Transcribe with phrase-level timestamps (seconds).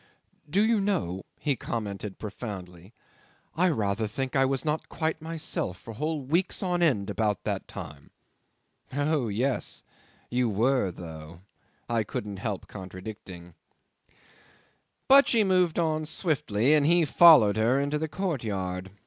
[0.49, 2.91] "Do you know," he commented profoundly,
[3.55, 7.67] "I rather think I was not quite myself for whole weeks on end about that
[7.67, 8.09] time."
[8.91, 9.83] "Oh yes.
[10.31, 11.41] You were though,"
[11.87, 13.53] I couldn't help contradicting.
[15.07, 18.89] 'But she moved on swiftly, and he followed her into the courtyard.